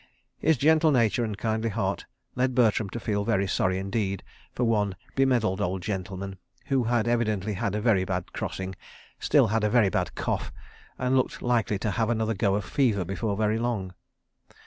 His 0.39 0.57
gentle 0.57 0.89
nature 0.91 1.23
and 1.23 1.37
kindly 1.37 1.69
heart 1.69 2.07
led 2.33 2.55
Bertram 2.55 2.89
to 2.89 2.99
feel 2.99 3.23
very 3.23 3.45
sorry 3.45 3.77
indeed 3.77 4.23
for 4.51 4.63
one 4.63 4.95
bemedalled 5.15 5.61
old 5.61 5.83
gentleman 5.83 6.39
who 6.65 6.85
had 6.85 7.07
evidently 7.07 7.53
had 7.53 7.75
a 7.75 7.81
very 7.81 8.03
bad 8.03 8.33
crossing, 8.33 8.73
still 9.19 9.49
had 9.49 9.63
a 9.63 9.69
very 9.69 9.89
bad 9.89 10.15
cough, 10.15 10.51
and 10.97 11.15
looked 11.15 11.43
likely 11.43 11.77
to 11.77 11.91
have 11.91 12.09
another 12.09 12.33
go 12.33 12.55
of 12.55 12.65
fever 12.65 13.05
before 13.05 13.37
very 13.37 13.59
long. 13.59 13.93